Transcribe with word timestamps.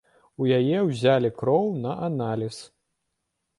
У 0.43 0.47
яе 0.59 0.77
ўзялі 0.87 1.29
кроў 1.43 1.69
на 1.85 1.91
аналіз. 2.09 2.57